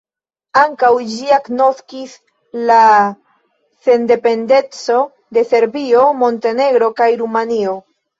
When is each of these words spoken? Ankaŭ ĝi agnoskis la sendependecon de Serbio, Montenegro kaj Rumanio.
Ankaŭ 0.59 0.87
ĝi 1.09 1.27
agnoskis 1.35 2.15
la 2.69 2.77
sendependecon 3.89 5.05
de 5.39 5.45
Serbio, 5.51 6.01
Montenegro 6.23 6.89
kaj 7.03 7.11
Rumanio. 7.21 7.77